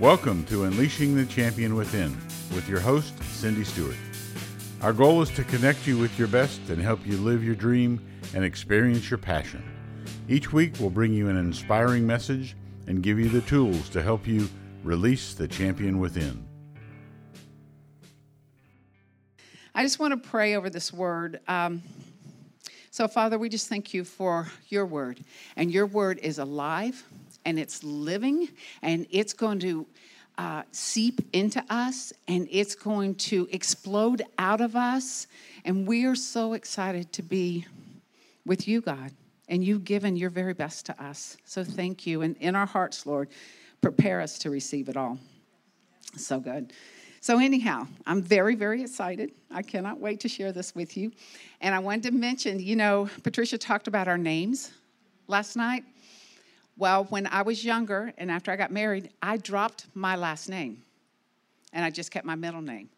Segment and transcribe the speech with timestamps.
[0.00, 2.14] Welcome to Unleashing the Champion Within
[2.54, 3.96] with your host, Cindy Stewart.
[4.82, 8.06] Our goal is to connect you with your best and help you live your dream
[8.34, 9.64] and experience your passion.
[10.28, 12.56] Each week, we'll bring you an inspiring message
[12.86, 14.50] and give you the tools to help you
[14.84, 16.46] release the champion within.
[19.74, 21.40] I just want to pray over this word.
[21.48, 21.82] Um,
[22.90, 25.24] so, Father, we just thank you for your word.
[25.56, 27.02] And your word is alive
[27.46, 28.48] and it's living
[28.82, 29.86] and it's going to
[30.36, 35.28] uh, seep into us and it's going to explode out of us.
[35.64, 37.64] And we are so excited to be
[38.44, 39.12] with you, God.
[39.48, 41.36] And you've given your very best to us.
[41.44, 42.22] So thank you.
[42.22, 43.28] And in our hearts, Lord,
[43.80, 45.18] prepare us to receive it all.
[46.16, 46.72] So good.
[47.20, 49.32] So, anyhow, I'm very, very excited.
[49.50, 51.10] I cannot wait to share this with you.
[51.60, 54.70] And I wanted to mention, you know, Patricia talked about our names
[55.26, 55.84] last night.
[56.78, 60.82] Well, when I was younger and after I got married, I dropped my last name
[61.72, 62.90] and I just kept my middle name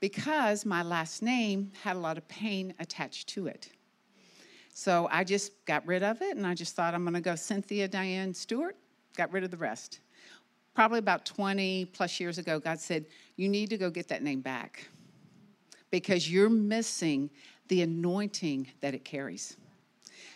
[0.00, 3.68] because my last name had a lot of pain attached to it.
[4.72, 7.34] So I just got rid of it and I just thought I'm going to go
[7.34, 8.76] Cynthia Diane Stewart,
[9.16, 10.00] got rid of the rest.
[10.74, 13.04] Probably about 20 plus years ago, God said,
[13.36, 14.88] You need to go get that name back
[15.90, 17.28] because you're missing
[17.68, 19.56] the anointing that it carries.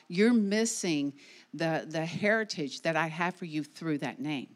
[0.08, 1.14] You're missing
[1.54, 4.48] the, the heritage that I have for you through that name.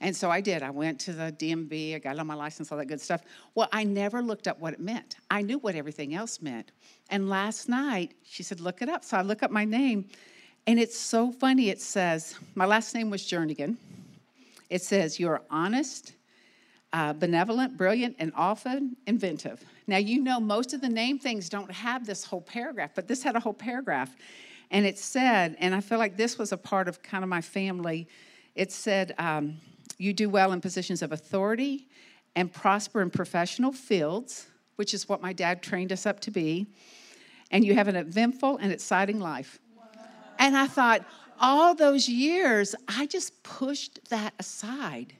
[0.00, 0.62] And so I did.
[0.62, 3.22] I went to the DMV, I got on my license, all that good stuff.
[3.54, 5.16] Well, I never looked up what it meant.
[5.30, 6.72] I knew what everything else meant.
[7.10, 9.04] And last night, she said, Look it up.
[9.04, 10.06] So I look up my name,
[10.66, 11.70] and it's so funny.
[11.70, 13.76] It says, My last name was Jernigan.
[14.68, 16.12] It says, You're honest,
[16.92, 19.64] uh, benevolent, brilliant, and often inventive.
[19.86, 23.22] Now, you know, most of the name things don't have this whole paragraph, but this
[23.22, 24.14] had a whole paragraph.
[24.70, 27.40] And it said, and I feel like this was a part of kind of my
[27.40, 28.08] family,
[28.54, 29.58] it said, um,
[29.98, 31.88] you do well in positions of authority
[32.34, 36.66] and prosper in professional fields, which is what my dad trained us up to be,
[37.50, 39.60] and you have an eventful and exciting life.
[39.76, 39.84] Wow.
[40.38, 41.04] And I thought,
[41.40, 45.14] all those years, I just pushed that aside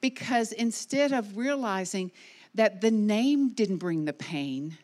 [0.00, 2.10] because instead of realizing
[2.54, 4.76] that the name didn't bring the pain,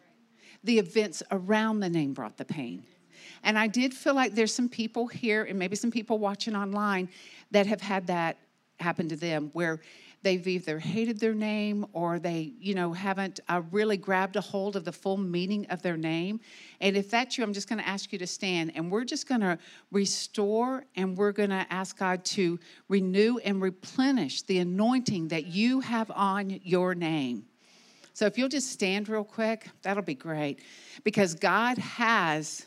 [0.65, 2.85] the events around the name brought the pain.
[3.43, 7.09] And I did feel like there's some people here, and maybe some people watching online,
[7.51, 8.39] that have had that
[8.81, 9.81] happen to them where
[10.23, 14.77] they've either hated their name or they you know haven't uh, really grabbed a hold
[14.77, 16.41] of the full meaning of their name.
[16.81, 19.29] And if that's you i'm just going to ask you to stand and we're just
[19.29, 19.59] going to
[19.91, 25.81] restore and we're going to ask god to renew and replenish the anointing that you
[25.81, 27.45] have on your name.
[28.13, 30.61] So if you'll just stand real quick that'll be great
[31.05, 32.67] because god has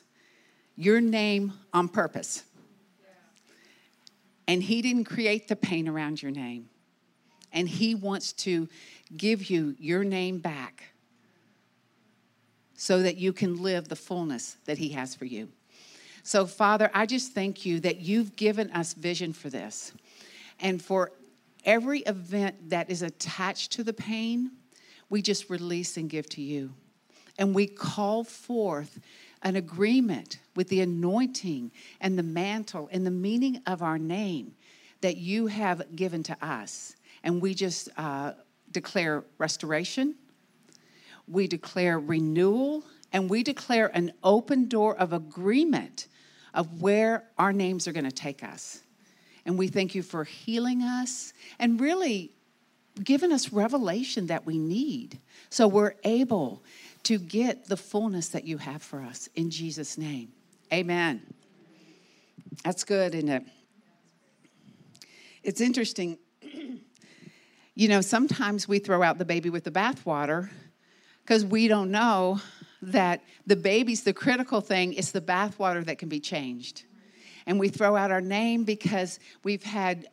[0.82, 2.44] your name on purpose.
[4.48, 6.70] And He didn't create the pain around your name.
[7.54, 8.68] And He wants to
[9.16, 10.86] give you your name back
[12.76, 15.50] so that you can live the fullness that He has for you.
[16.24, 19.92] So, Father, I just thank you that you've given us vision for this.
[20.60, 21.12] And for
[21.64, 24.52] every event that is attached to the pain,
[25.10, 26.74] we just release and give to you.
[27.38, 29.00] And we call forth
[29.44, 34.54] an agreement with the anointing and the mantle and the meaning of our name
[35.02, 36.96] that you have given to us.
[37.24, 38.34] And we just uh,
[38.72, 40.16] declare restoration,
[41.28, 46.08] we declare renewal, and we declare an open door of agreement
[46.54, 48.82] of where our names are going to take us.
[49.46, 52.32] And we thank you for healing us and really
[53.04, 55.20] giving us revelation that we need
[55.50, 56.64] so we're able
[57.04, 60.30] to get the fullness that you have for us in Jesus' name.
[60.74, 61.22] Amen.
[62.64, 63.44] That's good, isn't it?
[65.44, 66.18] It's interesting.
[67.76, 70.50] you know, sometimes we throw out the baby with the bathwater
[71.24, 72.40] because we don't know
[72.82, 76.84] that the baby's the critical thing, it's the bathwater that can be changed.
[77.46, 80.08] And we throw out our name because we've had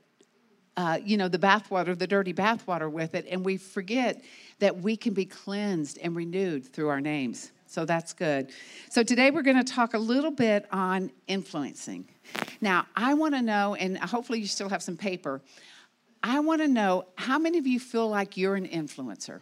[0.78, 4.22] uh, you know, the bathwater, the dirty bathwater with it, and we forget
[4.60, 7.50] that we can be cleansed and renewed through our names.
[7.66, 8.52] So that's good.
[8.88, 12.08] So today we're going to talk a little bit on influencing.
[12.60, 15.42] Now, I want to know, and hopefully you still have some paper.
[16.22, 19.40] I want to know how many of you feel like you're an influencer?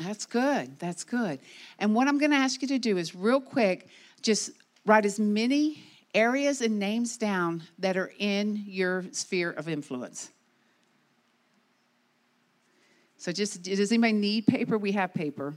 [0.00, 0.80] That's good.
[0.80, 1.38] That's good.
[1.78, 3.86] And what I'm going to ask you to do is, real quick,
[4.20, 4.50] just
[4.84, 5.84] write as many
[6.14, 10.30] areas and names down that are in your sphere of influence.
[13.16, 14.78] So, just does anybody need paper?
[14.78, 15.54] We have paper.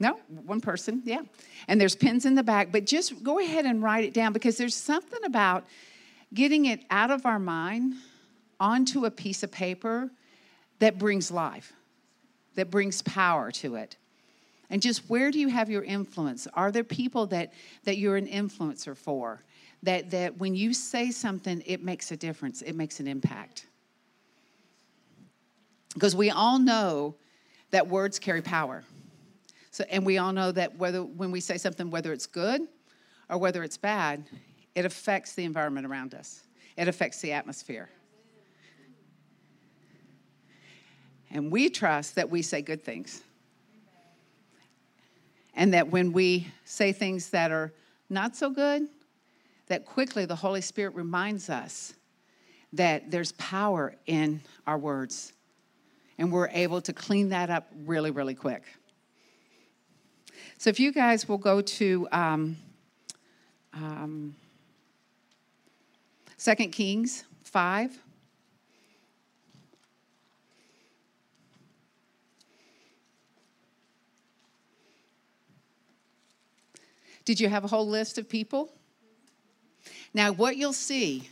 [0.00, 1.20] No, one person, yeah.
[1.68, 4.56] And there's pens in the back, but just go ahead and write it down because
[4.56, 5.64] there's something about
[6.32, 7.94] getting it out of our mind
[8.58, 10.10] onto a piece of paper
[10.80, 11.72] that brings life,
[12.56, 13.96] that brings power to it.
[14.70, 16.46] And just where do you have your influence?
[16.54, 17.52] Are there people that,
[17.84, 19.42] that you're an influencer for?
[19.82, 23.66] That, that when you say something, it makes a difference, it makes an impact.
[25.92, 27.14] Because we all know
[27.70, 28.82] that words carry power.
[29.70, 32.62] So, and we all know that whether when we say something, whether it's good
[33.28, 34.24] or whether it's bad,
[34.74, 36.42] it affects the environment around us.
[36.76, 37.90] It affects the atmosphere.
[41.30, 43.22] And we trust that we say good things.
[45.54, 47.72] And that when we say things that are
[48.10, 48.88] not so good,
[49.68, 51.94] that quickly the Holy Spirit reminds us
[52.72, 55.32] that there's power in our words.
[56.18, 58.62] And we're able to clean that up really, really quick.
[60.58, 62.56] So if you guys will go to um,
[63.74, 64.34] um,
[66.38, 67.98] 2 Kings 5.
[77.24, 78.72] Did you have a whole list of people?
[80.12, 81.28] Now, what you'll see,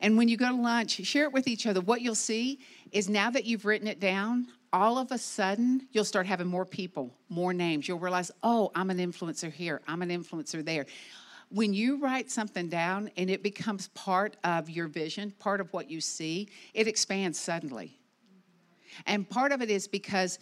[0.00, 1.80] and when you go to lunch, share it with each other.
[1.80, 2.60] What you'll see
[2.92, 6.66] is now that you've written it down, all of a sudden you'll start having more
[6.66, 7.88] people, more names.
[7.88, 10.86] You'll realize, oh, I'm an influencer here, I'm an influencer there.
[11.48, 15.90] When you write something down and it becomes part of your vision, part of what
[15.90, 17.98] you see, it expands suddenly.
[19.06, 20.38] And part of it is because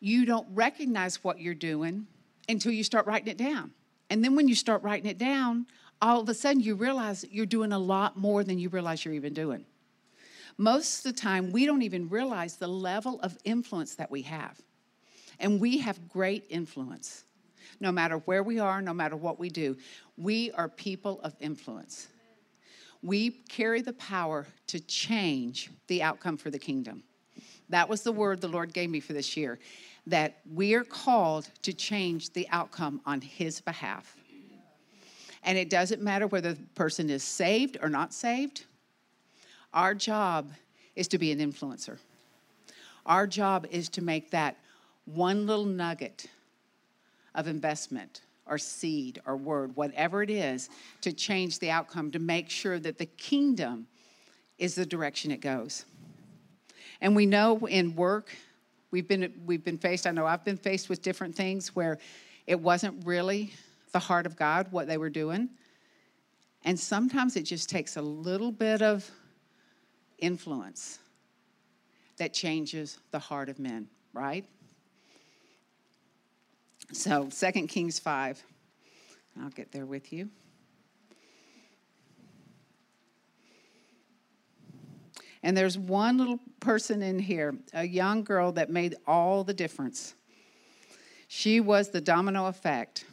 [0.00, 2.06] you don't recognize what you're doing
[2.48, 3.72] until you start writing it down.
[4.14, 5.66] And then when you start writing it down,
[6.00, 9.12] all of a sudden you realize you're doing a lot more than you realize you're
[9.12, 9.66] even doing.
[10.56, 14.56] Most of the time, we don't even realize the level of influence that we have.
[15.40, 17.24] And we have great influence.
[17.80, 19.76] No matter where we are, no matter what we do,
[20.16, 22.06] we are people of influence.
[23.02, 27.02] We carry the power to change the outcome for the kingdom.
[27.68, 29.58] That was the word the Lord gave me for this year
[30.06, 34.16] that we are called to change the outcome on His behalf.
[35.42, 38.64] And it doesn't matter whether the person is saved or not saved,
[39.72, 40.50] our job
[40.96, 41.98] is to be an influencer.
[43.06, 44.56] Our job is to make that
[45.04, 46.26] one little nugget
[47.34, 52.48] of investment or seed or word, whatever it is, to change the outcome, to make
[52.48, 53.86] sure that the kingdom
[54.58, 55.84] is the direction it goes.
[57.00, 58.34] And we know in work,
[58.94, 61.98] we've been, we've been faced, I know I've been faced with different things where
[62.46, 63.52] it wasn't really
[63.90, 65.48] the heart of God, what they were doing.
[66.64, 69.10] And sometimes it just takes a little bit of
[70.18, 71.00] influence
[72.18, 74.44] that changes the heart of men, right?
[76.92, 78.40] So, 2 Kings 5.
[79.42, 80.30] I'll get there with you.
[85.44, 90.14] And there's one little person in here, a young girl that made all the difference.
[91.28, 93.04] She was the domino effect.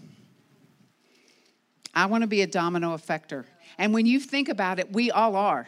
[1.94, 3.44] I want to be a domino effector.
[3.78, 5.68] And when you think about it, we all are.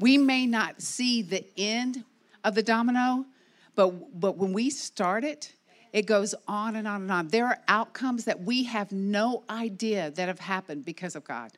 [0.00, 2.04] We may not see the end
[2.42, 3.26] of the domino,
[3.74, 5.52] but, but when we start it,
[5.92, 7.28] it goes on and on and on.
[7.28, 11.52] There are outcomes that we have no idea that have happened because of God.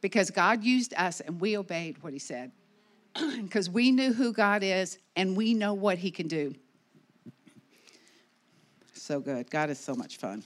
[0.00, 2.52] Because God used us and we obeyed what He said.
[3.42, 6.54] Because we knew who God is and we know what He can do.
[8.94, 9.50] So good.
[9.50, 10.44] God is so much fun.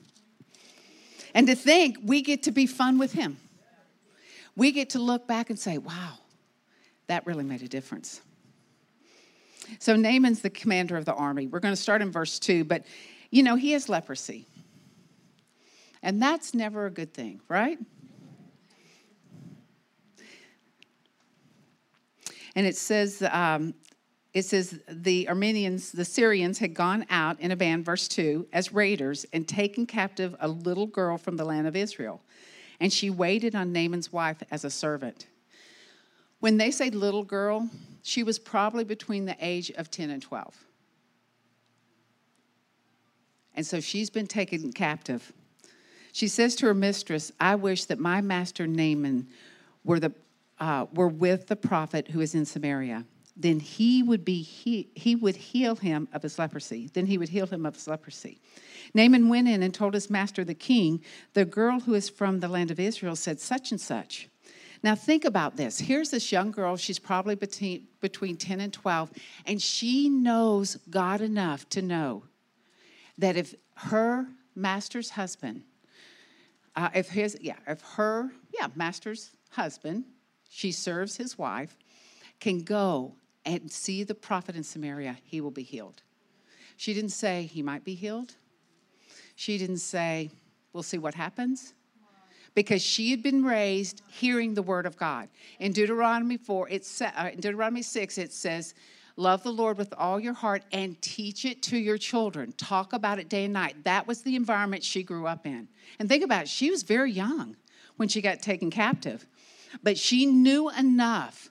[1.35, 3.37] And to think we get to be fun with Him.
[4.57, 6.19] We get to look back and say, wow,
[7.09, 8.21] that really made a difference.
[9.79, 11.47] So Naaman's the commander of the army.
[11.47, 12.85] We're going to start in verse 2, but
[13.31, 14.47] you know, he has leprosy.
[16.03, 17.79] And that's never a good thing, right?
[22.55, 23.75] And it says, um,
[24.33, 28.73] it says the Arameans, the Syrians had gone out in a band, verse 2, as
[28.73, 32.21] raiders and taken captive a little girl from the land of Israel.
[32.81, 35.27] And she waited on Naaman's wife as a servant.
[36.41, 37.71] When they say little girl,
[38.03, 40.65] she was probably between the age of 10 and 12.
[43.55, 45.33] And so she's been taken captive.
[46.13, 49.29] She says to her mistress, I wish that my master Naaman
[49.85, 50.13] were, the,
[50.59, 53.05] uh, were with the prophet who is in Samaria.
[53.37, 56.89] Then he would be he, he would heal him of his leprosy.
[56.93, 58.41] Then he would heal him of his leprosy.
[58.95, 62.49] Naaman went in and told his master the king, the girl who is from the
[62.49, 64.29] land of Israel said such and such.
[64.85, 65.79] Now, think about this.
[65.79, 66.77] Here's this young girl.
[66.77, 69.11] She's probably between, between 10 and 12,
[69.47, 72.25] and she knows God enough to know
[73.17, 75.63] that if her master's husband,
[76.77, 80.05] uh, if his, yeah, if her, yeah, master's husband,
[80.55, 81.77] she serves his wife,
[82.39, 86.03] can go and see the prophet in Samaria, he will be healed.
[86.77, 88.37] She didn't say he might be healed.
[89.35, 90.31] She didn't say,
[90.73, 91.75] we'll see what happens.
[92.55, 95.29] Because she had been raised hearing the word of God.
[95.59, 98.75] In Deuteronomy 4, it's, uh, in Deuteronomy 6, it says,
[99.17, 102.53] Love the Lord with all your heart and teach it to your children.
[102.53, 103.75] Talk about it day and night.
[103.83, 105.67] That was the environment she grew up in.
[105.99, 107.57] And think about it, she was very young
[107.97, 109.27] when she got taken captive.
[109.83, 111.51] But she knew enough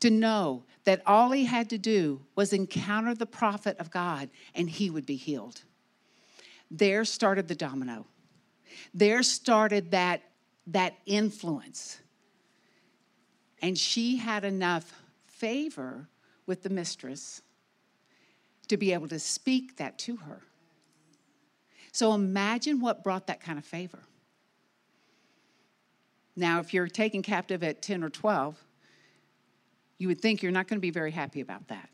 [0.00, 4.68] to know that all he had to do was encounter the prophet of God and
[4.68, 5.62] he would be healed.
[6.70, 8.06] There started the domino.
[8.94, 10.22] There started that,
[10.68, 11.98] that influence.
[13.60, 14.92] And she had enough
[15.26, 16.08] favor
[16.46, 17.42] with the mistress
[18.68, 20.42] to be able to speak that to her.
[21.92, 24.00] So imagine what brought that kind of favor.
[26.36, 28.56] Now, if you're taken captive at 10 or 12,
[29.98, 31.90] you would think you're not going to be very happy about that.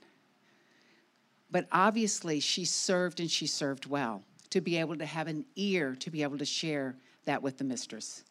[1.51, 5.95] But obviously, she served and she served well to be able to have an ear
[5.97, 8.25] to be able to share that with the mistress.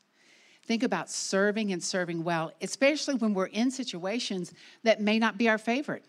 [0.63, 5.49] Think about serving and serving well, especially when we're in situations that may not be
[5.49, 6.05] our favorite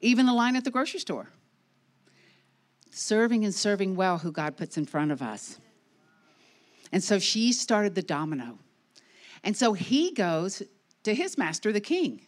[0.00, 1.28] even the line at the grocery store.
[2.90, 5.58] Serving and serving well who God puts in front of us.
[6.92, 8.58] And so she started the domino.
[9.44, 10.62] And so he goes
[11.04, 12.22] to his master, the king.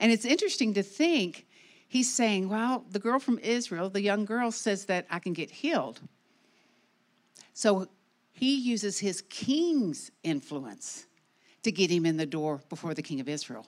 [0.00, 1.46] And it's interesting to think
[1.88, 5.50] he's saying, Well, the girl from Israel, the young girl, says that I can get
[5.50, 6.00] healed.
[7.52, 7.88] So
[8.32, 11.06] he uses his king's influence
[11.62, 13.66] to get him in the door before the king of Israel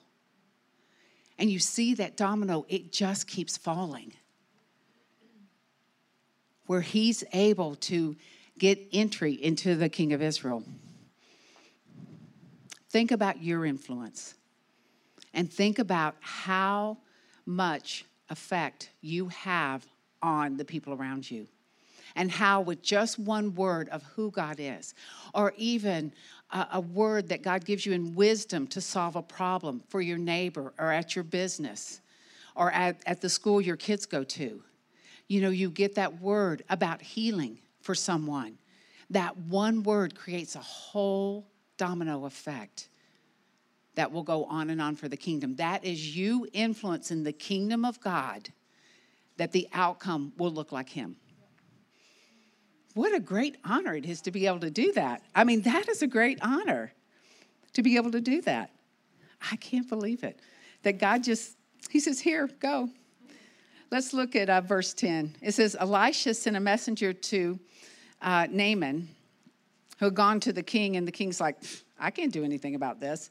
[1.41, 4.13] and you see that domino, it just keeps falling.
[6.67, 8.15] Where he's able to
[8.61, 10.63] get entry into the king of Israel.
[12.91, 14.35] Think about your influence
[15.33, 16.99] and think about how
[17.47, 19.83] much effect you have
[20.21, 21.47] on the people around you
[22.15, 24.93] and how, with just one word of who God is,
[25.33, 26.13] or even
[26.51, 30.19] a, a, word that God gives you in wisdom to solve a problem for your
[30.19, 31.99] neighbor or at your business
[32.55, 34.61] or at, at the school your kids go to,
[35.27, 38.57] you know, you get that word about healing for someone.
[39.09, 41.47] That one word creates a whole
[41.77, 42.89] domino effect
[43.95, 45.55] that will go on and on for the kingdom.
[45.55, 48.49] That is you influencing the kingdom of God,
[49.37, 51.17] that the outcome will look like Him
[52.93, 55.21] what a great honor it is to be able to do that.
[55.33, 56.93] I mean, that is a great honor
[57.73, 58.71] to be able to do that.
[59.51, 60.39] I can't believe it.
[60.83, 61.57] That God just,
[61.89, 62.89] He says, Here, go.
[63.91, 65.35] Let's look at uh, verse 10.
[65.41, 67.59] It says, Elisha sent a messenger to
[68.21, 69.09] uh, Naaman,
[69.99, 71.57] who had gone to the king, and the king's like,
[71.99, 73.29] I can't do anything about this.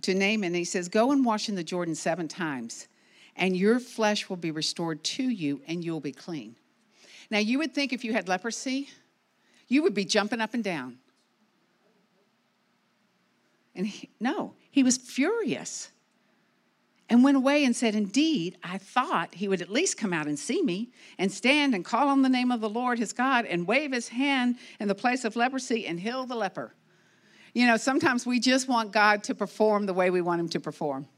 [0.00, 2.88] To Naaman, he says, Go and wash in the Jordan seven times,
[3.36, 6.56] and your flesh will be restored to you, and you'll be clean.
[7.30, 8.88] Now, you would think if you had leprosy,
[9.68, 10.96] you would be jumping up and down.
[13.74, 15.90] And he, no, he was furious
[17.10, 20.38] and went away and said, Indeed, I thought he would at least come out and
[20.38, 23.66] see me and stand and call on the name of the Lord his God and
[23.66, 26.72] wave his hand in the place of leprosy and heal the leper.
[27.52, 30.60] You know, sometimes we just want God to perform the way we want him to
[30.60, 31.08] perform.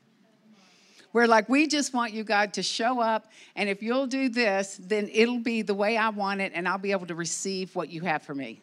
[1.13, 3.31] We're like, we just want you, God, to show up.
[3.55, 6.79] And if you'll do this, then it'll be the way I want it, and I'll
[6.79, 8.63] be able to receive what you have for me.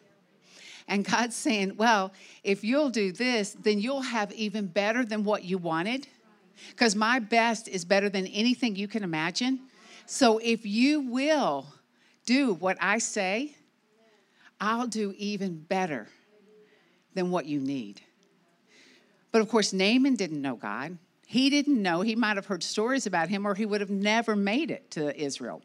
[0.88, 5.44] And God's saying, well, if you'll do this, then you'll have even better than what
[5.44, 6.08] you wanted.
[6.70, 9.60] Because my best is better than anything you can imagine.
[10.06, 11.66] So if you will
[12.26, 13.54] do what I say,
[14.60, 16.08] I'll do even better
[17.14, 18.00] than what you need.
[19.32, 20.98] But of course, Naaman didn't know God.
[21.26, 22.00] He didn't know.
[22.00, 25.16] He might have heard stories about him or he would have never made it to
[25.18, 25.62] Israel.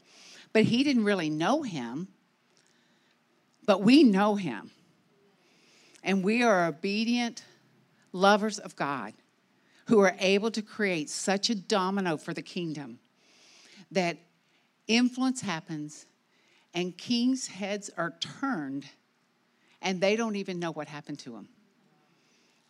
[0.54, 2.08] But he didn't really know him.
[3.66, 4.70] But we know him.
[6.04, 7.44] And we are obedient
[8.12, 9.14] lovers of God
[9.86, 13.00] who are able to create such a domino for the kingdom
[13.92, 14.18] that
[14.88, 16.06] influence happens
[16.74, 18.86] and kings' heads are turned
[19.82, 21.48] and they don't even know what happened to them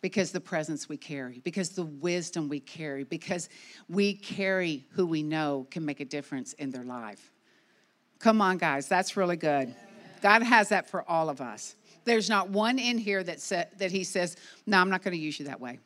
[0.02, 3.48] because the presence we carry, because the wisdom we carry, because
[3.88, 7.32] we carry who we know can make a difference in their life.
[8.18, 9.74] Come on, guys, that's really good.
[10.22, 11.74] God has that for all of us.
[12.04, 15.18] There's not one in here that, sa- that He says, No, I'm not going to
[15.18, 15.80] use you that way.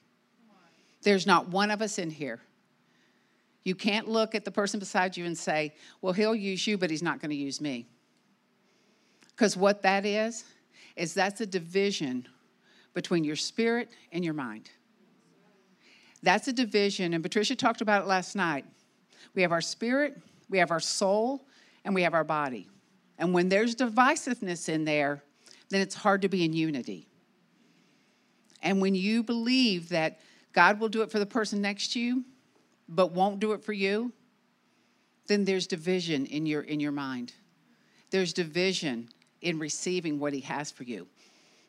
[1.03, 2.41] There's not one of us in here.
[3.65, 6.91] You can't look at the person beside you and say, Well, He'll use you, but
[6.91, 7.87] He's not going to use me.
[9.31, 10.45] Because what that is,
[10.97, 12.27] is that's a division
[12.95, 14.71] between your spirit and your mind.
[16.23, 18.67] That's a division, and Patricia talked about it last night.
[19.35, 20.19] We have our spirit,
[20.51, 21.47] we have our soul,
[21.85, 22.69] and we have our body.
[23.19, 25.23] And when there's divisiveness in there,
[25.71, 27.07] then it's hard to be in unity.
[28.63, 30.21] And when you believe that
[30.53, 32.25] God will do it for the person next to you,
[32.89, 34.13] but won't do it for you,
[35.27, 37.33] then there's division in your in your mind.
[38.11, 39.09] There's division
[39.41, 41.07] in receiving what he has for you.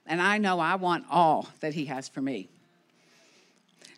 [0.08, 2.50] And I know I want all that he has for me.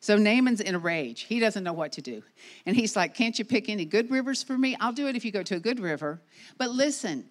[0.02, 1.22] So Naaman's in a rage.
[1.22, 2.24] He doesn't know what to do.
[2.66, 4.76] And he's like, Can't you pick any good rivers for me?
[4.82, 6.20] I'll do it if you go to a good river.
[6.58, 7.26] But listen,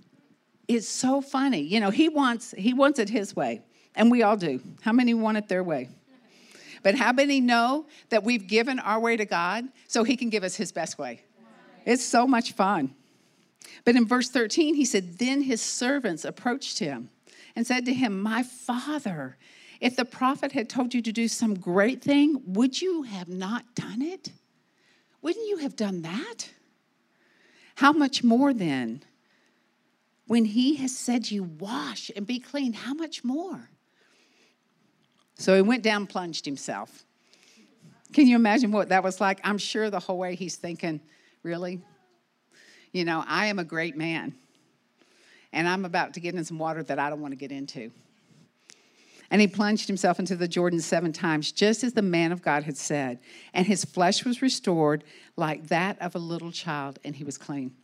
[0.69, 1.61] it's so funny.
[1.61, 3.61] You know, he wants he wants it his way.
[3.95, 4.61] And we all do.
[4.81, 5.91] How many want it their way?
[6.83, 10.43] But how many know that we've given our way to God so he can give
[10.43, 11.23] us his best way?
[11.85, 12.95] It's so much fun.
[13.85, 17.11] But in verse 13, he said, Then his servants approached him
[17.55, 19.37] and said to him, My father,
[19.81, 23.75] if the prophet had told you to do some great thing, would you have not
[23.75, 24.33] done it?
[25.23, 26.51] Wouldn't you have done that?
[27.77, 29.03] How much more then?
[30.27, 33.71] When he has said you wash and be clean, how much more?
[35.43, 37.05] So he went down, plunged himself.
[38.13, 39.41] Can you imagine what that was like?
[39.43, 41.01] I'm sure the whole way he's thinking,
[41.43, 41.81] really?
[42.93, 44.37] You know, I am a great man,
[45.53, 47.91] and I'm about to get in some water that I don't want to get into.
[49.33, 52.63] And he plunged himself into the Jordan seven times, just as the man of God
[52.63, 53.19] had said.
[53.53, 55.03] And his flesh was restored
[55.35, 57.75] like that of a little child, and he was clean.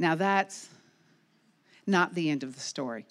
[0.00, 0.68] now, that's
[1.86, 3.06] not the end of the story,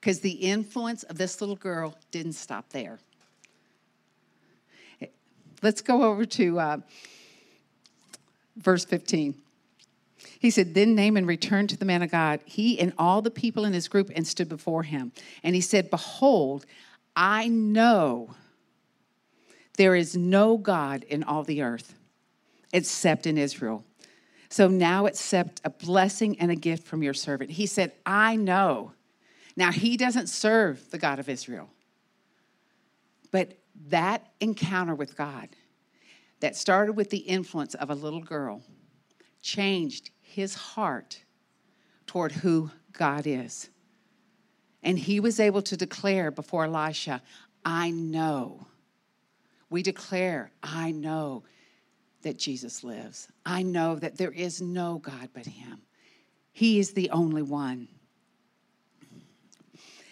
[0.00, 2.98] because the influence of this little girl didn't stop there.
[5.62, 6.76] Let's go over to uh,
[8.56, 9.34] verse 15.
[10.38, 13.66] He said, Then Naaman returned to the man of God, he and all the people
[13.66, 15.12] in his group, and stood before him.
[15.42, 16.64] And he said, Behold,
[17.14, 18.34] I know
[19.76, 21.94] there is no God in all the earth
[22.72, 23.84] except in Israel.
[24.48, 27.50] So now accept a blessing and a gift from your servant.
[27.50, 28.92] He said, I know.
[29.56, 31.68] Now, he doesn't serve the God of Israel.
[33.30, 33.58] But
[33.88, 35.48] that encounter with God
[36.40, 38.62] that started with the influence of a little girl
[39.42, 41.22] changed his heart
[42.06, 43.70] toward who God is.
[44.82, 47.22] And he was able to declare before Elisha,
[47.64, 48.66] I know.
[49.68, 51.44] We declare, I know
[52.22, 53.28] that Jesus lives.
[53.44, 55.82] I know that there is no God but him.
[56.52, 57.88] He is the only one.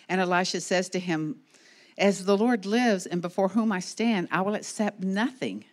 [0.08, 1.36] And Elisha says to him,
[1.96, 5.64] As the Lord lives and before whom I stand, I will accept nothing.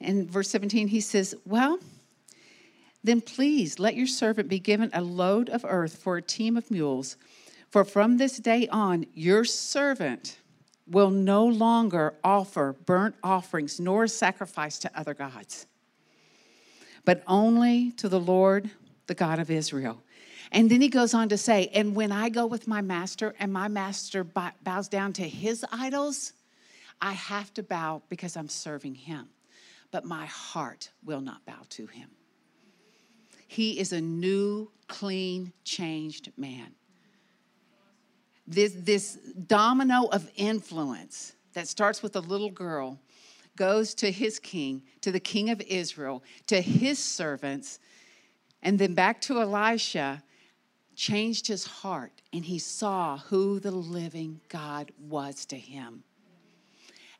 [0.00, 1.78] In verse 17, he says, Well,
[3.04, 6.70] then please let your servant be given a load of earth for a team of
[6.70, 7.16] mules.
[7.70, 10.38] For from this day on, your servant
[10.88, 15.66] will no longer offer burnt offerings nor sacrifice to other gods,
[17.04, 18.70] but only to the Lord,
[19.06, 20.02] the God of Israel.
[20.52, 23.52] And then he goes on to say, And when I go with my master and
[23.52, 26.32] my master bows down to his idols,
[27.00, 29.28] I have to bow because I'm serving him.
[29.90, 32.10] But my heart will not bow to him.
[33.46, 36.72] He is a new, clean, changed man.
[38.46, 42.98] This, this domino of influence that starts with a little girl
[43.56, 47.78] goes to his king, to the king of Israel, to his servants,
[48.62, 50.22] and then back to Elisha,
[51.00, 56.04] changed his heart, and he saw who the living God was to him.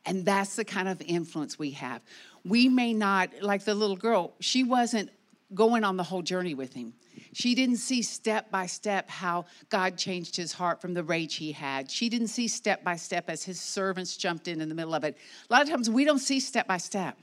[0.05, 2.03] And that's the kind of influence we have.
[2.45, 5.09] We may not, like the little girl, she wasn't
[5.55, 6.93] going on the whole journey with him.
[7.33, 11.51] She didn't see step by step how God changed his heart from the rage he
[11.51, 11.89] had.
[11.89, 15.03] She didn't see step by step as his servants jumped in in the middle of
[15.03, 15.17] it.
[15.49, 17.17] A lot of times we don't see step by step,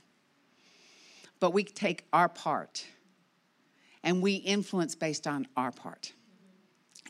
[1.39, 2.85] but we take our part
[4.03, 6.11] and we influence based on our part.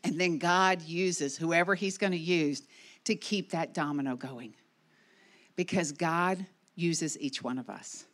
[0.04, 2.64] And then God uses whoever he's going to use
[3.06, 4.56] to keep that domino going
[5.56, 8.06] because God uses each one of us.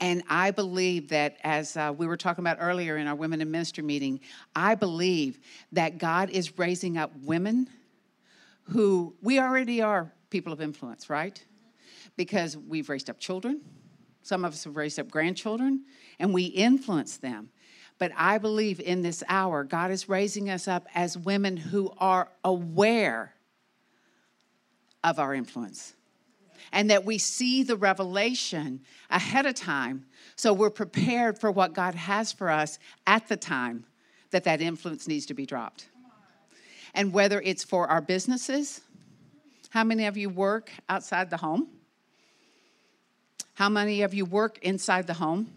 [0.00, 3.50] And I believe that, as uh, we were talking about earlier in our Women in
[3.50, 4.20] Ministry meeting,
[4.54, 5.40] I believe
[5.72, 7.68] that God is raising up women
[8.64, 11.42] who we already are people of influence, right?
[12.16, 13.60] Because we've raised up children,
[14.22, 15.84] some of us have raised up grandchildren,
[16.18, 17.48] and we influence them.
[17.98, 22.28] But I believe in this hour, God is raising us up as women who are
[22.44, 23.34] aware
[25.02, 25.94] of our influence
[26.72, 28.80] and that we see the revelation
[29.10, 30.04] ahead of time
[30.36, 33.84] so we're prepared for what God has for us at the time
[34.30, 35.88] that that influence needs to be dropped.
[36.94, 38.80] And whether it's for our businesses,
[39.70, 41.68] how many of you work outside the home?
[43.54, 45.50] How many of you work inside the home?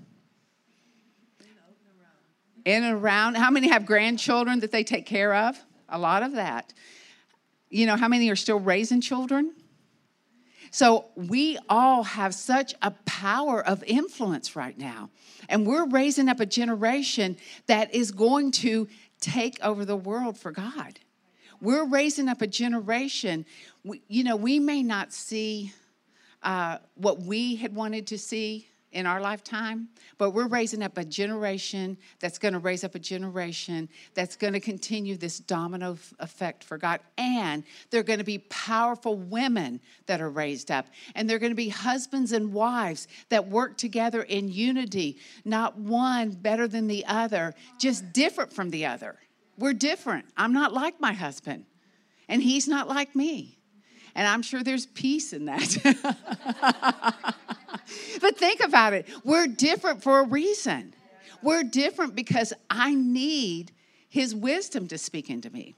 [2.65, 3.35] In and around.
[3.35, 5.59] How many have grandchildren that they take care of?
[5.89, 6.73] A lot of that.
[7.69, 9.53] You know, how many are still raising children?
[10.71, 15.09] So we all have such a power of influence right now.
[15.49, 18.87] And we're raising up a generation that is going to
[19.19, 20.99] take over the world for God.
[21.61, 23.45] We're raising up a generation,
[23.83, 25.73] we, you know, we may not see
[26.41, 31.05] uh, what we had wanted to see in our lifetime, but we're raising up a
[31.05, 36.63] generation that's going to raise up a generation that's going to continue this domino effect
[36.63, 36.99] for God.
[37.17, 40.87] And they're going to be powerful women that are raised up.
[41.15, 46.31] And they're going to be husbands and wives that work together in unity, not one
[46.31, 49.17] better than the other, just different from the other.
[49.57, 50.25] We're different.
[50.35, 51.65] I'm not like my husband,
[52.27, 53.60] and he's not like me.
[54.15, 55.77] And I'm sure there's peace in that.
[58.21, 60.93] but think about it we're different for a reason.
[61.41, 63.71] We're different because I need
[64.09, 65.75] his wisdom to speak into me.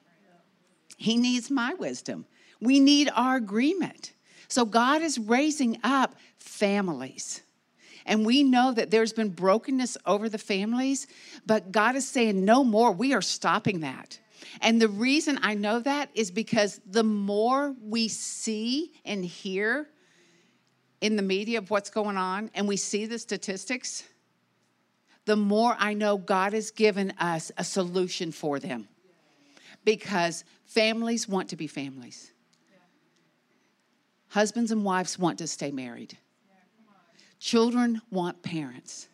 [0.98, 2.26] He needs my wisdom.
[2.60, 4.14] We need our agreement.
[4.48, 7.42] So God is raising up families.
[8.06, 11.08] And we know that there's been brokenness over the families,
[11.46, 12.92] but God is saying, no more.
[12.92, 14.20] We are stopping that.
[14.62, 19.88] And the reason I know that is because the more we see and hear
[21.02, 24.04] in the media of what's going on and we see the statistics,
[25.26, 28.88] the more I know God has given us a solution for them.
[29.86, 32.32] Because families want to be families.
[34.30, 36.18] Husbands and wives want to stay married.
[37.40, 39.10] Children want parents.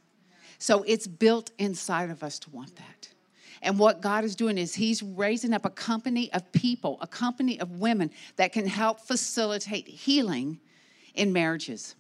[0.60, 3.10] So it's built inside of us to want that.
[3.62, 7.60] And what God is doing is He's raising up a company of people, a company
[7.60, 10.60] of women that can help facilitate healing
[11.14, 11.96] in marriages,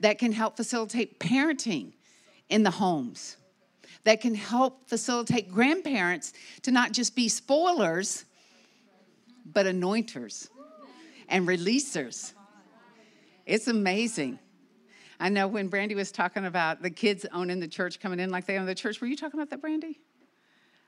[0.00, 1.92] that can help facilitate parenting
[2.48, 3.36] in the homes,
[4.04, 8.24] that can help facilitate grandparents to not just be spoilers,
[9.44, 10.48] but anointers
[11.28, 12.32] and releasers.
[13.46, 14.38] It's amazing.
[15.20, 18.46] I know when Brandy was talking about the kids owning the church, coming in like
[18.46, 19.00] they own the church.
[19.00, 19.98] Were you talking about that, Brandy?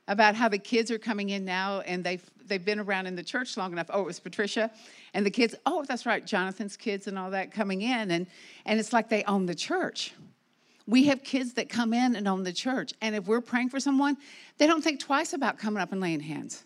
[0.07, 3.23] About how the kids are coming in now and they've they've been around in the
[3.23, 3.87] church long enough.
[3.89, 4.71] Oh, it was Patricia
[5.13, 5.55] and the kids.
[5.65, 8.27] Oh, that's right, Jonathan's kids and all that coming in, and
[8.65, 10.13] and it's like they own the church.
[10.87, 13.79] We have kids that come in and own the church, and if we're praying for
[13.79, 14.17] someone,
[14.57, 16.65] they don't think twice about coming up and laying hands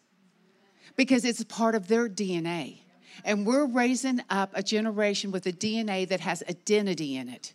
[0.95, 2.79] because it's part of their DNA.
[3.23, 7.53] And we're raising up a generation with a DNA that has identity in it.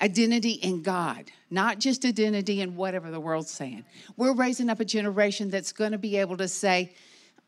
[0.00, 3.84] Identity in God, not just identity in whatever the world's saying.
[4.16, 6.92] We're raising up a generation that's going to be able to say,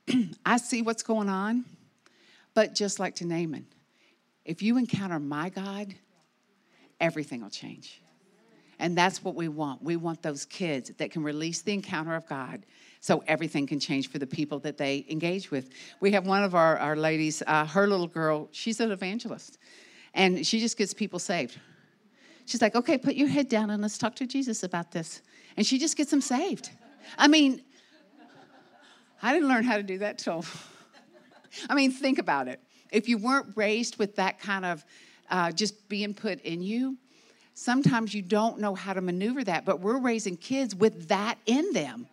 [0.46, 1.66] I see what's going on,
[2.54, 3.66] but just like to Naaman,
[4.46, 5.94] if you encounter my God,
[7.00, 8.00] everything will change.
[8.78, 9.82] And that's what we want.
[9.82, 12.64] We want those kids that can release the encounter of God
[13.00, 15.70] so everything can change for the people that they engage with.
[16.00, 19.58] We have one of our, our ladies, uh, her little girl, she's an evangelist,
[20.14, 21.58] and she just gets people saved.
[22.48, 25.20] She's like, okay, put your head down and let's talk to Jesus about this.
[25.58, 26.70] And she just gets them saved.
[27.18, 27.62] I mean,
[29.22, 30.46] I didn't learn how to do that till,
[31.68, 32.58] I mean, think about it.
[32.90, 34.82] If you weren't raised with that kind of
[35.30, 36.96] uh, just being put in you,
[37.52, 41.74] sometimes you don't know how to maneuver that, but we're raising kids with that in
[41.74, 42.08] them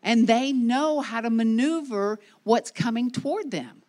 [0.00, 3.82] and they know how to maneuver what's coming toward them.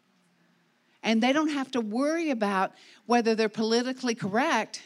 [1.04, 2.74] And they don't have to worry about
[3.06, 4.82] whether they're politically correct.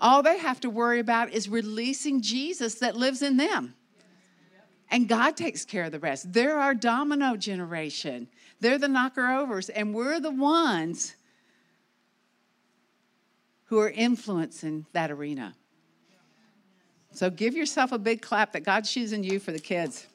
[0.00, 3.74] All they have to worry about is releasing Jesus that lives in them.
[4.90, 6.32] And God takes care of the rest.
[6.32, 8.28] They're our domino generation.
[8.60, 11.14] They're the knocker overs, and we're the ones
[13.66, 15.54] who are influencing that arena.
[17.12, 20.06] So give yourself a big clap that God's choosing you for the kids.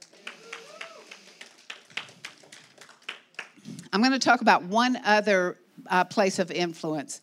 [3.94, 5.58] I'm going to talk about one other
[5.90, 7.22] uh, place of influence,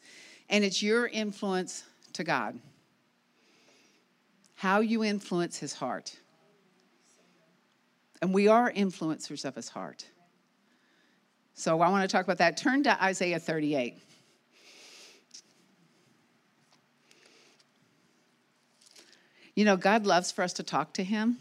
[0.48, 2.58] and it's your influence to God.
[4.54, 6.16] How you influence his heart.
[8.20, 10.06] And we are influencers of his heart.
[11.54, 12.56] So I want to talk about that.
[12.56, 13.98] Turn to Isaiah 38.
[19.54, 21.36] You know, God loves for us to talk to him.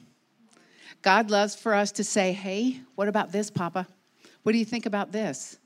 [1.02, 3.88] God loves for us to say, hey, what about this, Papa?
[4.44, 5.58] What do you think about this?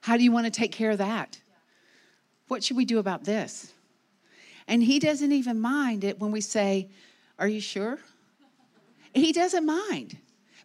[0.00, 1.38] How do you want to take care of that?
[2.48, 3.72] What should we do about this?
[4.66, 6.88] And he doesn't even mind it when we say,
[7.38, 7.98] Are you sure?
[9.14, 10.16] He doesn't mind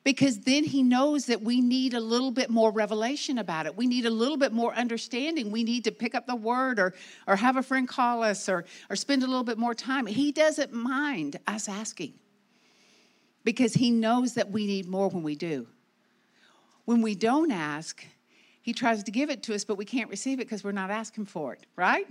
[0.04, 3.76] because then he knows that we need a little bit more revelation about it.
[3.76, 5.52] We need a little bit more understanding.
[5.52, 6.94] We need to pick up the word or,
[7.28, 10.06] or have a friend call us or, or spend a little bit more time.
[10.06, 12.14] He doesn't mind us asking
[13.44, 15.68] because he knows that we need more when we do.
[16.86, 18.04] When we don't ask,
[18.62, 20.92] he tries to give it to us, but we can't receive it because we're not
[20.92, 22.08] asking for it, right?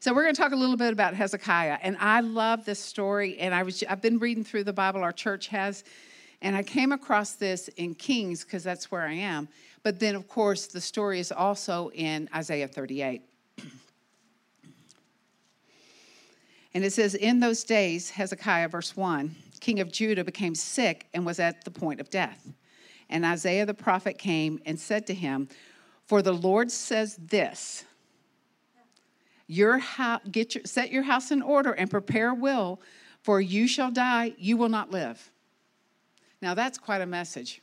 [0.00, 3.38] So we're going to talk a little bit about Hezekiah, and I love this story.
[3.38, 5.02] And I was I've been reading through the Bible.
[5.02, 5.82] Our church has,
[6.40, 9.48] and I came across this in Kings because that's where I am.
[9.82, 13.22] But then, of course, the story is also in Isaiah 38.
[16.74, 21.26] And it says, In those days, Hezekiah, verse 1, king of Judah, became sick and
[21.26, 22.52] was at the point of death.
[23.10, 25.48] And Isaiah the prophet came and said to him,
[26.06, 27.84] For the Lord says this
[29.48, 29.80] your
[30.30, 32.80] get your, set your house in order and prepare will,
[33.22, 35.30] for you shall die, you will not live.
[36.42, 37.62] Now that's quite a message.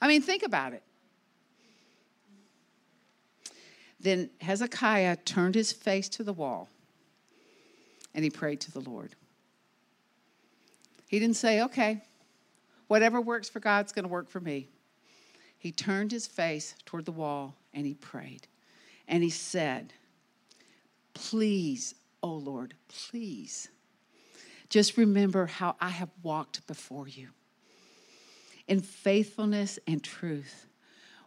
[0.00, 0.82] I mean, think about it.
[3.98, 6.68] Then Hezekiah turned his face to the wall
[8.14, 9.14] and he prayed to the Lord.
[11.08, 12.02] He didn't say, okay,
[12.92, 14.68] whatever works for God's going to work for me.
[15.56, 18.46] He turned his face toward the wall and he prayed.
[19.08, 19.94] And he said,
[21.14, 23.70] Please, oh Lord, please,
[24.68, 27.28] just remember how I have walked before you
[28.68, 30.66] in faithfulness and truth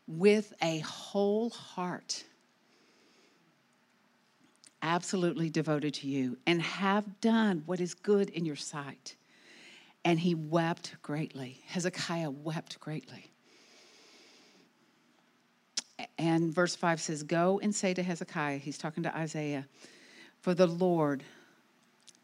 [0.08, 2.26] with a whole heart,
[4.84, 9.16] absolutely devoted to you, and have done what is good in your sight.
[10.06, 11.60] And he wept greatly.
[11.66, 13.32] Hezekiah wept greatly.
[16.18, 19.68] And verse 5 says, Go and say to Hezekiah, he's talking to Isaiah,
[20.42, 21.24] for the Lord,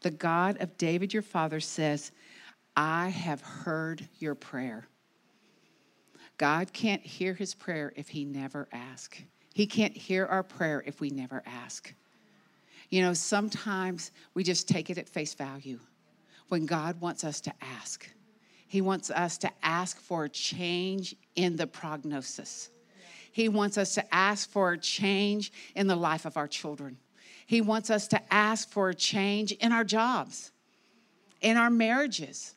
[0.02, 2.12] the God of David your father, says,
[2.76, 4.86] I have heard your prayer.
[6.38, 9.22] God can't hear his prayer if he never asks.
[9.54, 11.92] He can't hear our prayer if we never ask.
[12.90, 15.78] You know, sometimes we just take it at face value
[16.52, 18.06] when God wants us to ask.
[18.68, 22.68] He wants us to ask for a change in the prognosis.
[23.32, 26.98] He wants us to ask for a change in the life of our children.
[27.46, 30.52] He wants us to ask for a change in our jobs,
[31.40, 32.54] in our marriages,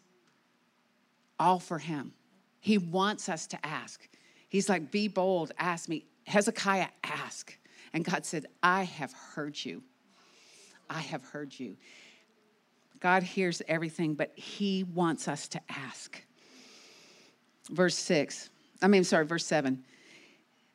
[1.40, 2.12] all for Him.
[2.60, 4.10] He wants us to ask.
[4.50, 6.04] He's like, Be bold, ask me.
[6.26, 7.58] Hezekiah, ask.
[7.94, 9.84] And God said, I have heard you.
[10.90, 11.78] I have heard you.
[13.06, 16.24] God hears everything, but He wants us to ask.
[17.70, 18.50] Verse 6,
[18.82, 19.84] I mean, sorry, verse 7.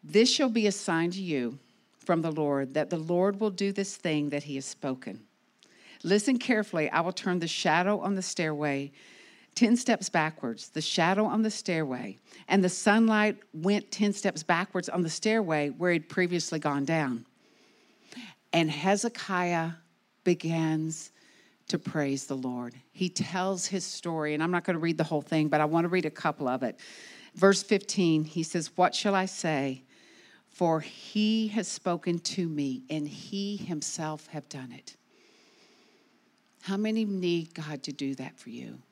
[0.04, 1.58] This shall be a sign to you
[1.98, 5.22] from the Lord that the Lord will do this thing that he has spoken.
[6.04, 6.88] Listen carefully.
[6.90, 8.92] I will turn the shadow on the stairway
[9.56, 12.16] 10 steps backwards, the shadow on the stairway,
[12.46, 17.26] and the sunlight went 10 steps backwards on the stairway where it previously gone down.
[18.52, 19.70] And Hezekiah
[20.22, 21.10] begins
[21.70, 22.74] to praise the Lord.
[22.92, 25.64] He tells his story, and I'm not going to read the whole thing, but I
[25.64, 26.78] want to read a couple of it.
[27.34, 29.84] Verse 15, he says, What shall I say?
[30.48, 34.96] For he has spoken to me, and he himself have done it.
[36.62, 38.82] How many need God to do that for you?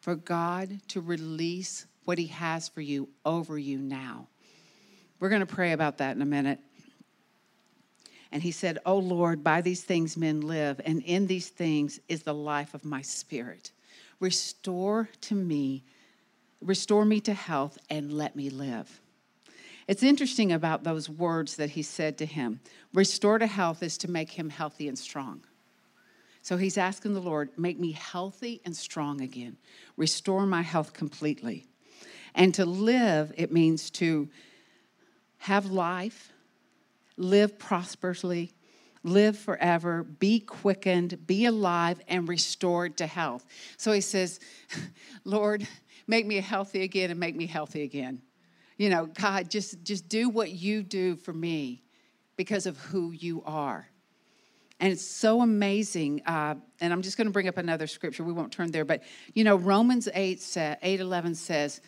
[0.00, 4.28] For God to release what he has for you over you now.
[5.20, 6.60] We're going to pray about that in a minute.
[8.30, 12.22] And he said, Oh Lord, by these things men live, and in these things is
[12.22, 13.72] the life of my spirit.
[14.20, 15.84] Restore to me,
[16.60, 19.00] restore me to health, and let me live.
[19.86, 22.60] It's interesting about those words that he said to him.
[22.92, 25.40] Restore to health is to make him healthy and strong.
[26.42, 29.56] So he's asking the Lord, make me healthy and strong again.
[29.96, 31.66] Restore my health completely.
[32.34, 34.28] And to live, it means to
[35.38, 36.32] have life,
[37.18, 38.52] live prosperously,
[39.02, 43.44] live forever, be quickened, be alive, and restored to health.
[43.76, 44.40] So he says,
[45.24, 45.66] Lord,
[46.06, 48.22] make me healthy again and make me healthy again
[48.78, 51.82] you know, God, just, just do what you do for me
[52.36, 53.86] because of who you are.
[54.80, 56.22] And it's so amazing.
[56.24, 58.22] Uh, and I'm just going to bring up another scripture.
[58.22, 58.84] We won't turn there.
[58.84, 59.02] But,
[59.34, 61.80] you know, Romans 8, 8 11 says,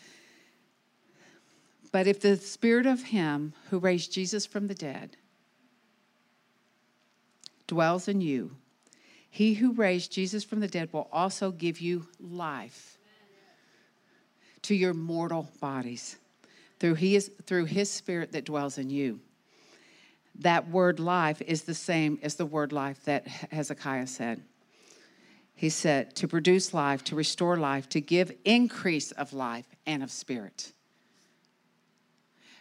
[1.93, 5.15] But if the spirit of him who raised Jesus from the dead
[7.71, 8.51] dwells in you,
[9.29, 12.97] he who raised Jesus from the dead will also give you life
[14.63, 16.17] to your mortal bodies
[16.81, 19.21] through his, through his spirit that dwells in you.
[20.39, 24.41] That word life is the same as the word life that Hezekiah said.
[25.55, 30.11] He said, to produce life, to restore life, to give increase of life and of
[30.11, 30.73] spirit.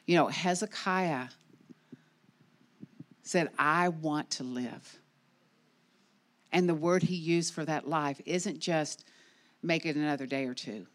[0.07, 1.31] You know, Hezekiah
[3.25, 5.00] said, I want to live.
[6.53, 9.05] And the word he used for that life isn't just
[9.63, 10.87] make it another day or two.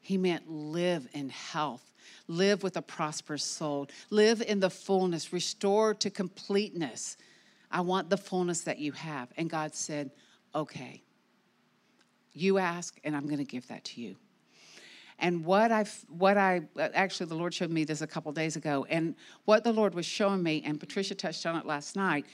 [0.00, 1.92] He meant live in health,
[2.28, 7.16] live with a prosperous soul, live in the fullness, restore to completeness.
[7.70, 9.32] I want the fullness that you have.
[9.36, 10.10] And God said,
[10.54, 11.02] okay,
[12.32, 14.16] you ask, and I'm going to give that to you.
[15.18, 18.84] And what I, what I, actually, the Lord showed me this a couple days ago.
[18.90, 19.14] And
[19.44, 22.26] what the Lord was showing me, and Patricia touched on it last night,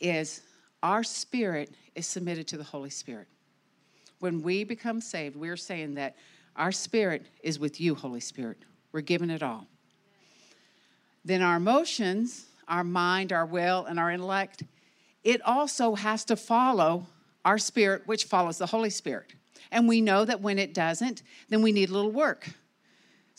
[0.00, 0.40] is
[0.82, 3.28] our spirit is submitted to the Holy Spirit.
[4.20, 6.16] When we become saved, we're saying that
[6.56, 8.58] our spirit is with you, Holy Spirit.
[8.92, 9.66] We're giving it all.
[11.24, 14.64] Then our emotions, our mind, our will, and our intellect,
[15.24, 17.06] it also has to follow
[17.44, 19.34] our spirit, which follows the Holy Spirit.
[19.70, 22.50] And we know that when it doesn't, then we need a little work.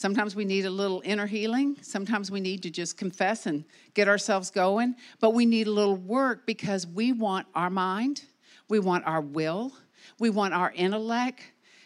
[0.04, 1.78] Sometimes we need a little inner healing.
[1.82, 3.64] Sometimes we need to just confess and
[3.94, 4.98] get ourselves going.
[5.22, 8.24] But we need a little work because we want our mind,
[8.68, 9.72] we want our will,
[10.20, 11.42] we want our intellect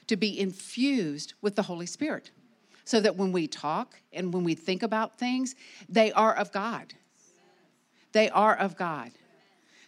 [0.07, 2.31] to be infused with the Holy Spirit
[2.85, 5.53] so that when we talk and when we think about things,
[5.87, 6.95] they are of God.
[8.13, 9.11] They are of God.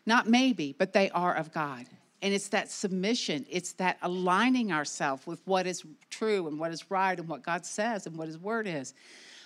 [0.06, 1.88] Not maybe, but they are of God.
[2.21, 6.91] And it's that submission, it's that aligning ourselves with what is true and what is
[6.91, 8.93] right and what God says and what His Word is.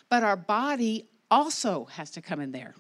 [0.10, 2.74] But our body also has to come in there.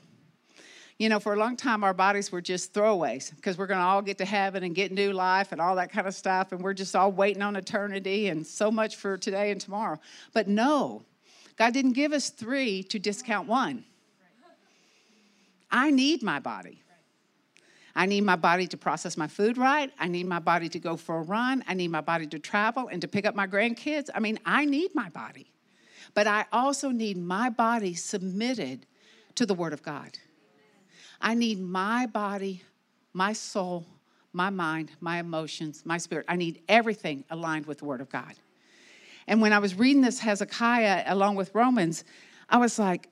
[0.99, 3.85] You know, for a long time, our bodies were just throwaways because we're going to
[3.85, 6.51] all get to heaven and get new life and all that kind of stuff.
[6.51, 9.99] And we're just all waiting on eternity and so much for today and tomorrow.
[10.33, 11.03] But no,
[11.55, 13.85] God didn't give us three to discount one.
[15.71, 16.83] I need my body.
[17.95, 19.91] I need my body to process my food right.
[19.99, 21.63] I need my body to go for a run.
[21.67, 24.09] I need my body to travel and to pick up my grandkids.
[24.13, 25.51] I mean, I need my body.
[26.15, 28.85] But I also need my body submitted
[29.35, 30.17] to the Word of God.
[31.21, 32.63] I need my body,
[33.13, 33.85] my soul,
[34.33, 36.25] my mind, my emotions, my spirit.
[36.27, 38.33] I need everything aligned with the Word of God.
[39.27, 42.03] And when I was reading this Hezekiah along with Romans,
[42.49, 43.09] I was like,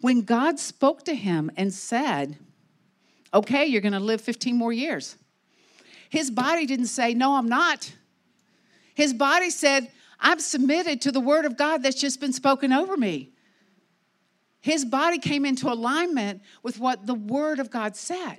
[0.00, 2.38] when God spoke to him and said,
[3.32, 5.16] okay, you're going to live 15 more years.
[6.10, 7.92] His body didn't say, no, I'm not.
[8.94, 12.96] His body said, I'm submitted to the word of God that's just been spoken over
[12.96, 13.30] me.
[14.60, 18.38] His body came into alignment with what the word of God said.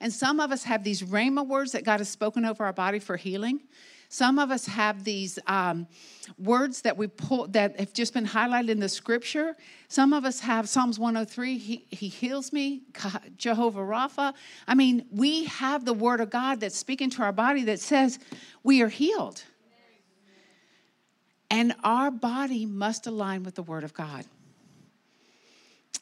[0.00, 2.98] And some of us have these rhema words that God has spoken over our body
[2.98, 3.60] for healing.
[4.12, 5.86] Some of us have these um,
[6.36, 9.56] words that we pull that have just been highlighted in the scripture.
[9.86, 12.82] Some of us have Psalms 103, He, he heals me,
[13.36, 14.34] Jehovah Rapha.
[14.66, 18.18] I mean, we have the word of God that's speaking to our body that says
[18.64, 19.44] we are healed.
[21.48, 24.24] And our body must align with the word of God.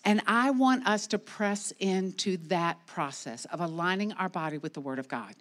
[0.03, 4.81] And I want us to press into that process of aligning our body with the
[4.81, 5.35] Word of God.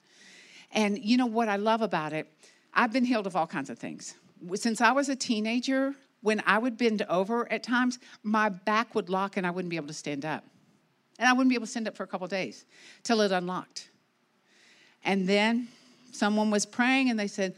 [0.74, 2.28] And you know what I love about it?
[2.78, 4.14] I've been healed of all kinds of things.
[4.54, 9.10] Since I was a teenager, when I would bend over at times, my back would
[9.10, 10.44] lock and I wouldn't be able to stand up.
[11.18, 12.66] And I wouldn't be able to stand up for a couple days
[13.02, 13.90] till it unlocked.
[15.04, 15.70] And then
[16.12, 17.56] someone was praying and they said,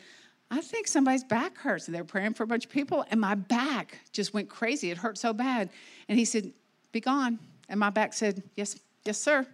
[0.49, 1.87] I think somebody's back hurts.
[1.87, 4.89] And they were praying for a bunch of people, and my back just went crazy.
[4.89, 5.69] It hurt so bad.
[6.07, 6.51] And he said,
[6.91, 7.37] Be gone.
[7.67, 9.45] And my back said, Yes, yes, sir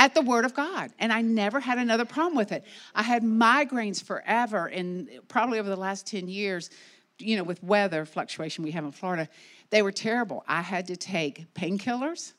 [0.00, 0.90] at the Word of God.
[0.98, 2.64] And I never had another problem with it.
[2.94, 6.70] I had migraines forever, and probably over the last 10 years,
[7.18, 9.28] you know, with weather fluctuation we have in Florida,
[9.68, 10.42] they were terrible.
[10.48, 12.32] I had to take painkillers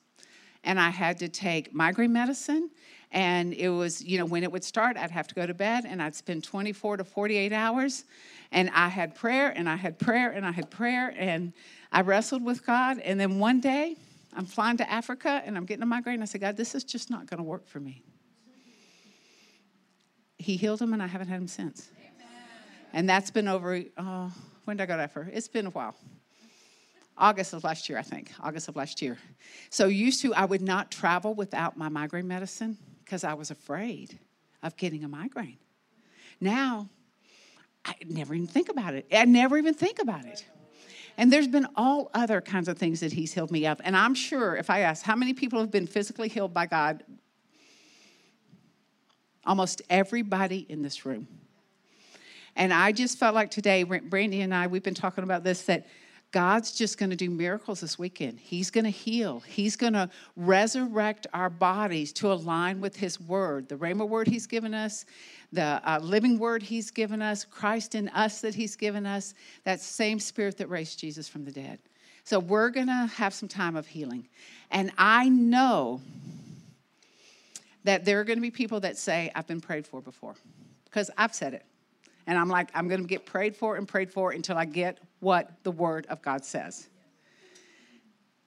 [0.64, 2.72] and I had to take migraine medicine.
[3.12, 5.86] And it was, you know, when it would start, I'd have to go to bed
[5.88, 8.06] and I'd spend 24 to 48 hours.
[8.52, 11.54] And I had prayer and I had prayer and I had prayer and
[11.92, 12.98] I wrestled with God.
[13.00, 13.98] And then one day,
[14.34, 16.22] I'm flying to Africa and I'm getting a migraine.
[16.22, 18.04] I said, God, this is just not going to work for me.
[20.38, 21.92] He healed him and I haven't had him since.
[21.98, 22.28] Amen.
[22.94, 24.32] And that's been over, oh,
[24.66, 25.32] when did I go to Africa?
[25.34, 25.96] It's been a while.
[27.18, 28.32] August of last year, I think.
[28.40, 29.18] August of last year.
[29.70, 34.18] So, used to, I would not travel without my migraine medicine because I was afraid
[34.64, 35.58] of getting a migraine.
[36.40, 36.90] Now,
[37.86, 39.06] I never even think about it.
[39.12, 40.44] I never even think about it.
[41.18, 43.80] And there's been all other kinds of things that he's healed me of.
[43.84, 47.04] And I'm sure if I ask how many people have been physically healed by God,
[49.46, 51.28] almost everybody in this room.
[52.56, 55.88] And I just felt like today, Brandy and I, we've been talking about this, that
[56.32, 58.40] God's just going to do miracles this weekend.
[58.40, 59.42] He's going to heal.
[59.42, 64.48] He's going to resurrect our bodies to align with His word, the Rhema word He's
[64.48, 65.06] given us,
[65.52, 69.34] the uh, living word He's given us, Christ in us that He's given us,
[69.66, 71.80] that same spirit that raised Jesus from the dead.
[72.24, 74.28] So we're going to have some time of healing.
[74.70, 76.02] And I know
[77.84, 80.36] that there are going to be people that say, I've been prayed for before,
[80.86, 81.66] because I've said it.
[82.26, 85.00] And I'm like, I'm going to get prayed for and prayed for until I get
[85.22, 86.90] what the Word of God says.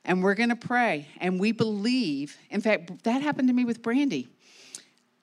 [0.05, 1.09] And we're going to pray.
[1.19, 4.29] And we believe, in fact, that happened to me with Brandy.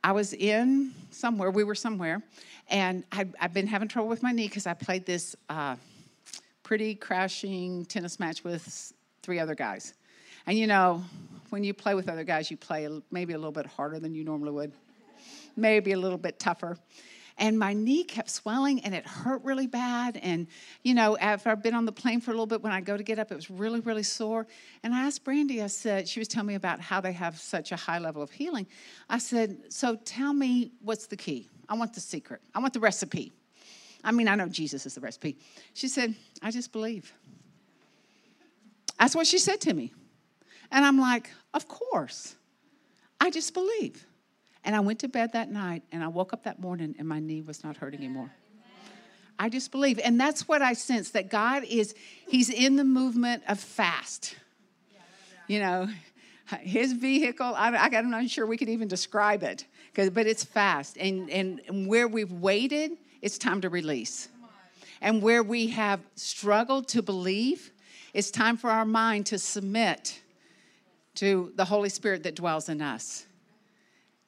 [0.04, 2.24] I was in somewhere, we were somewhere,
[2.70, 5.76] and i have been having trouble with my knee because I played this uh,
[6.64, 9.94] pretty crashing tennis match with three other guys.
[10.48, 11.04] And you know,
[11.52, 14.24] when you play with other guys, you play maybe a little bit harder than you
[14.24, 14.72] normally would,
[15.56, 16.78] maybe a little bit tougher
[17.38, 20.18] and my knee kept swelling and it hurt really bad.
[20.18, 20.48] And,
[20.84, 22.98] you know, after I've been on the plane for a little bit, when I go
[22.98, 24.48] to get up, it was really, really sore.
[24.84, 27.72] And I asked Brandy, I said, she was telling me about how they have such
[27.72, 28.68] a high level of healing.
[29.10, 31.48] I said, So tell me what's the key?
[31.70, 33.34] I want the secret, I want the recipe.
[34.04, 35.38] I mean, I know Jesus is the recipe.
[35.74, 37.14] She said, I just believe.
[39.00, 39.94] That's what she said to me.
[40.72, 42.36] And I'm like, Of course.
[43.20, 44.08] I just believe.
[44.64, 47.20] And I went to bed that night and I woke up that morning and my
[47.20, 48.32] knee was not hurting anymore.
[49.40, 50.00] I just believe.
[50.04, 51.96] And that's what I sense that God is,
[52.28, 54.36] He's in the movement of fast.
[55.48, 55.88] You know,
[56.60, 60.98] his vehicle, I, I'm not sure we could even describe it, but it's fast.
[60.98, 62.92] And, and, and where we've waited,
[63.22, 64.30] it's time to release.
[65.02, 67.72] And where we have struggled to believe,
[68.14, 70.22] it's time for our mind to submit
[71.16, 73.26] to the Holy Spirit that dwells in us.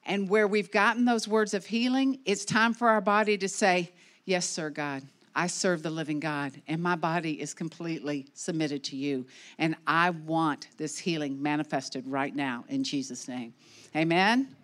[0.06, 3.92] And where we've gotten those words of healing, it's time for our body to say,
[4.26, 5.02] Yes, sir, God.
[5.36, 9.26] I serve the living God, and my body is completely submitted to you.
[9.58, 13.52] And I want this healing manifested right now in Jesus' name.
[13.96, 14.54] Amen.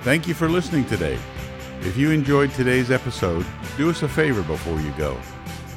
[0.00, 1.18] Thank you for listening today.
[1.80, 3.44] If you enjoyed today's episode,
[3.76, 5.18] do us a favor before you go.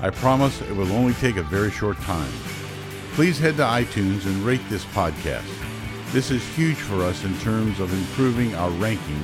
[0.02, 2.32] I promise it will only take a very short time
[3.20, 5.44] please head to iTunes and rate this podcast.
[6.14, 9.22] This is huge for us in terms of improving our ranking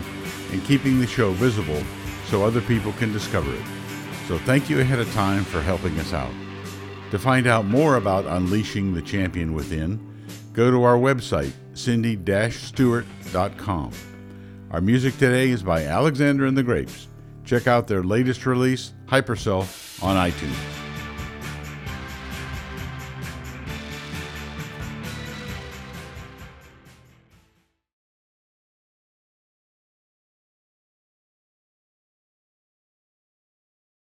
[0.51, 1.81] and keeping the show visible
[2.25, 3.63] so other people can discover it.
[4.27, 6.33] So thank you ahead of time for helping us out.
[7.11, 9.97] To find out more about Unleashing the Champion Within,
[10.51, 13.91] go to our website, cindy-stewart.com.
[14.71, 17.07] Our music today is by Alexander and the Grapes.
[17.45, 20.84] Check out their latest release, Hyperself, on iTunes.